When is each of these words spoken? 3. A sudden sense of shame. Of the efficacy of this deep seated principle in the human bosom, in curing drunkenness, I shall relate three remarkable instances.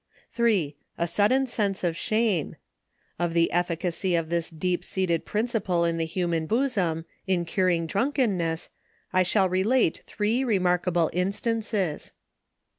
3. 0.31 0.75
A 0.97 1.05
sudden 1.05 1.45
sense 1.45 1.83
of 1.83 1.95
shame. 1.95 2.55
Of 3.19 3.35
the 3.35 3.51
efficacy 3.51 4.15
of 4.15 4.29
this 4.29 4.49
deep 4.49 4.83
seated 4.83 5.25
principle 5.25 5.85
in 5.85 5.97
the 5.97 6.07
human 6.07 6.47
bosom, 6.47 7.05
in 7.27 7.45
curing 7.45 7.85
drunkenness, 7.85 8.69
I 9.13 9.21
shall 9.21 9.47
relate 9.47 10.01
three 10.07 10.43
remarkable 10.43 11.11
instances. 11.13 12.13